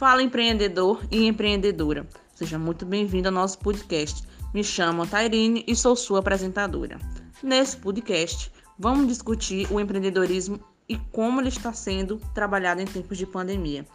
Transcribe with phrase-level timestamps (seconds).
[0.00, 2.08] Fala empreendedor e empreendedora.
[2.34, 4.26] Seja muito bem-vindo ao nosso podcast.
[4.54, 6.98] Me chamo Tairine e sou sua apresentadora.
[7.42, 13.26] Nesse podcast, vamos discutir o empreendedorismo e como ele está sendo trabalhado em tempos de
[13.26, 13.86] pandemia.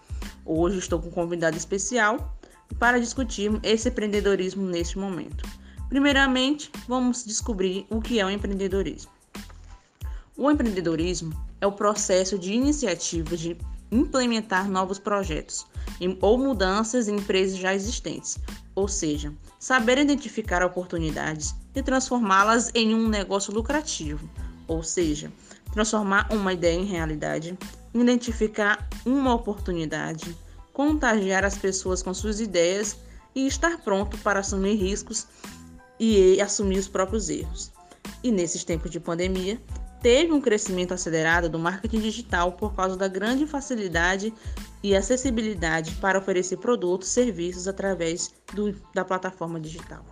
[0.46, 2.38] Hoje estou com um convidado especial
[2.78, 5.44] para discutirmos esse empreendedorismo neste momento.
[5.90, 9.12] Primeiramente, vamos descobrir o que é o empreendedorismo.
[10.38, 13.58] O empreendedorismo é o processo de iniciativa de
[13.92, 15.66] implementar novos projetos
[16.22, 18.38] ou mudanças em empresas já existentes,
[18.74, 24.30] ou seja, saber identificar oportunidades e transformá-las em um negócio lucrativo,
[24.68, 25.32] ou seja,
[25.72, 27.58] transformar uma ideia em realidade,
[27.94, 30.36] identificar uma oportunidade,
[30.74, 32.98] contagiar as pessoas com suas ideias
[33.34, 35.28] e estar pronto para assumir riscos
[36.00, 37.72] e assumir os próprios erros.
[38.24, 39.60] E nesses tempos de pandemia,
[40.02, 44.34] teve um crescimento acelerado do marketing digital por causa da grande facilidade
[44.84, 50.06] e acessibilidade para oferecer produtos e serviços através do, da plataforma digital.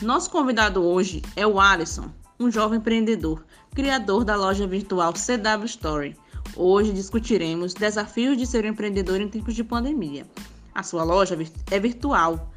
[0.00, 6.16] Nosso convidado hoje é o Alisson, um jovem empreendedor, criador da loja virtual CW Story
[6.60, 10.26] Hoje discutiremos desafios de ser um empreendedor em tempos de pandemia.
[10.74, 11.38] A sua loja
[11.70, 12.52] é virtual.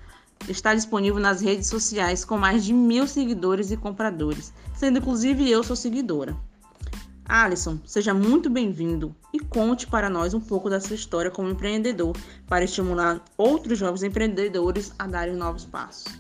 [0.50, 5.64] Está disponível nas redes sociais com mais de mil seguidores e compradores, sendo inclusive eu
[5.64, 6.36] sua seguidora.
[7.26, 12.18] Alisson, seja muito bem-vindo e conte para nós um pouco da sua história como empreendedor
[12.48, 16.12] para estimular outros jovens empreendedores a darem novos passos.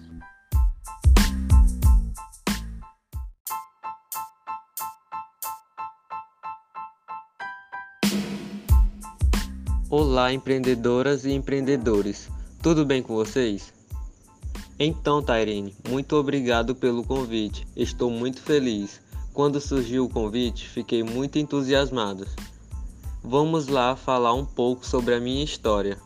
[9.93, 12.29] Olá, empreendedoras e empreendedores.
[12.63, 13.73] Tudo bem com vocês?
[14.79, 17.67] Então, Tairine, muito obrigado pelo convite.
[17.75, 19.01] Estou muito feliz.
[19.33, 22.25] Quando surgiu o convite, fiquei muito entusiasmado.
[23.21, 25.97] Vamos lá falar um pouco sobre a minha história.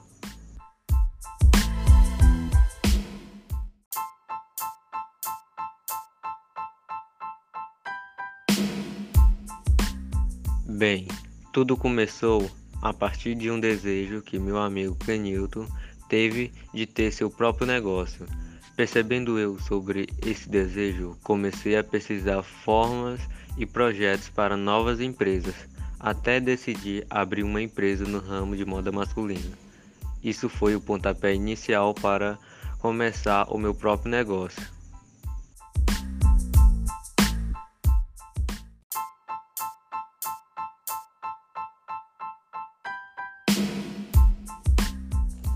[10.65, 11.07] Bem,
[11.53, 12.49] tudo começou
[12.81, 15.67] a partir de um desejo que meu amigo Canilton
[16.09, 18.25] teve de ter seu próprio negócio.
[18.75, 23.21] Percebendo eu sobre esse desejo, comecei a pesquisar formas
[23.57, 25.55] e projetos para novas empresas,
[25.99, 29.57] até decidir abrir uma empresa no ramo de moda masculina.
[30.21, 32.37] Isso foi o pontapé inicial para
[32.79, 34.74] começar o meu próprio negócio.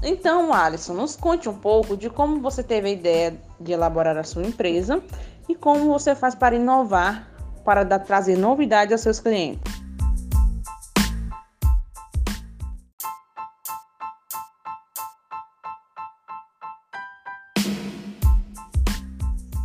[0.01, 4.23] Então, Alisson, nos conte um pouco de como você teve a ideia de elaborar a
[4.23, 5.03] sua empresa
[5.47, 7.29] e como você faz para inovar,
[7.65, 9.61] para dar, trazer novidade aos seus clientes.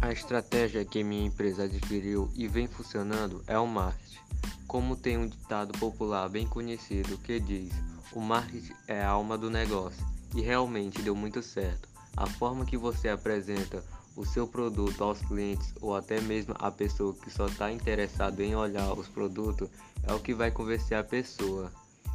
[0.02, 4.18] A estratégia que minha empresa adquiriu e vem funcionando é o marketing.
[4.66, 7.72] Como tem um ditado popular bem conhecido que diz:
[8.12, 11.88] o marketing é a alma do negócio e realmente deu muito certo.
[12.16, 13.82] A forma que você apresenta
[14.16, 18.54] o seu produto aos clientes ou até mesmo a pessoa que só está interessada em
[18.54, 19.68] olhar os produtos
[20.04, 21.72] é o que vai convencer a pessoa.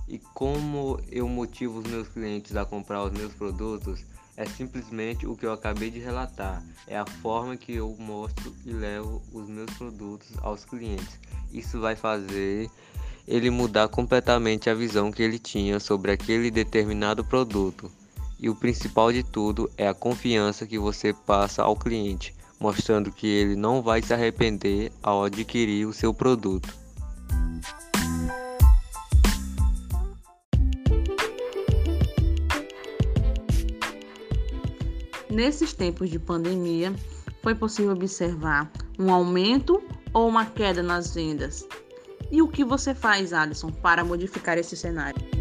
[0.07, 4.03] E como eu motivo os meus clientes a comprar os meus produtos
[4.39, 6.63] é simplesmente o que eu acabei de relatar.
[6.87, 11.19] É a forma que eu mostro e levo os meus produtos aos clientes.
[11.51, 12.71] Isso vai fazer
[13.27, 17.91] ele mudar completamente a visão que ele tinha sobre aquele determinado produto.
[18.39, 23.27] E o principal de tudo é a confiança que você passa ao cliente, mostrando que
[23.27, 26.73] ele não vai se arrepender ao adquirir o seu produto.
[35.29, 36.93] Nesses tempos de pandemia,
[37.41, 39.81] foi possível observar um aumento
[40.13, 41.67] ou uma queda nas vendas?
[42.31, 45.38] E o que você faz, Alisson, para modificar esse cenário?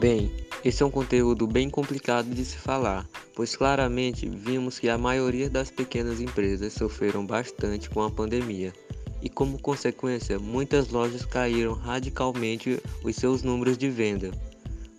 [0.00, 0.32] Bem,
[0.64, 5.50] esse é um conteúdo bem complicado de se falar, pois claramente vimos que a maioria
[5.50, 8.72] das pequenas empresas sofreram bastante com a pandemia
[9.20, 14.30] e, como consequência, muitas lojas caíram radicalmente os seus números de venda,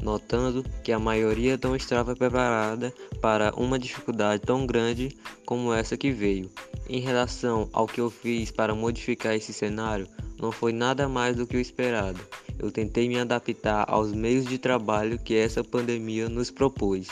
[0.03, 6.11] notando que a maioria não estava preparada para uma dificuldade tão grande como essa que
[6.11, 6.47] veio.
[6.87, 10.07] Em relação ao que eu fiz para modificar esse cenário,
[10.39, 12.21] não foi nada mais do que o esperado
[12.61, 17.07] eu tentei me adaptar aos meios de trabalho que essa pandemia nos propôs.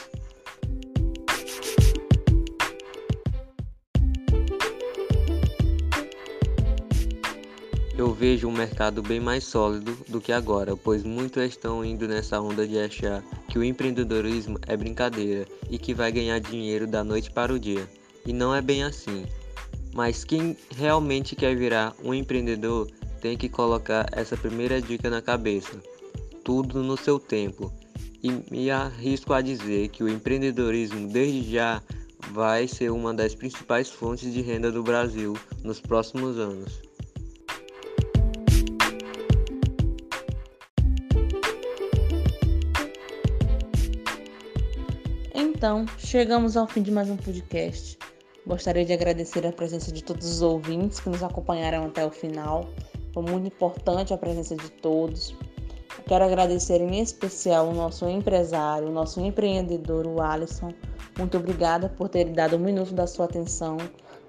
[7.98, 12.40] Eu vejo um mercado bem mais sólido do que agora, pois muitos estão indo nessa
[12.40, 17.32] onda de achar que o empreendedorismo é brincadeira e que vai ganhar dinheiro da noite
[17.32, 17.90] para o dia.
[18.26, 19.26] E não é bem assim.
[19.94, 22.88] Mas quem realmente quer virar um empreendedor
[23.20, 25.80] tem que colocar essa primeira dica na cabeça:
[26.44, 27.72] tudo no seu tempo.
[28.22, 31.82] E me arrisco a dizer que o empreendedorismo, desde já,
[32.32, 36.82] vai ser uma das principais fontes de renda do Brasil nos próximos anos.
[45.34, 47.98] Então, chegamos ao fim de mais um podcast.
[48.48, 52.70] Gostaria de agradecer a presença de todos os ouvintes que nos acompanharam até o final.
[53.14, 55.36] Foi muito importante a presença de todos.
[56.08, 60.72] Quero agradecer em especial o nosso empresário, o nosso empreendedor, o Alisson.
[61.18, 63.78] Muito obrigada por ter dado um minuto da sua atenção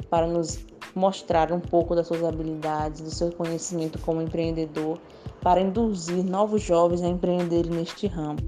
[0.09, 0.59] para nos
[0.95, 4.99] mostrar um pouco das suas habilidades, do seu conhecimento como empreendedor,
[5.41, 8.39] para induzir novos jovens a empreenderem neste ramo.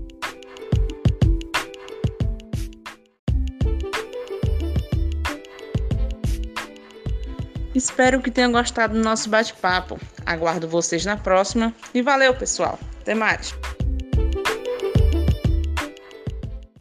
[7.75, 9.99] Espero que tenham gostado do nosso bate-papo.
[10.27, 12.79] Aguardo vocês na próxima e valeu, pessoal.
[13.01, 13.55] Até mais.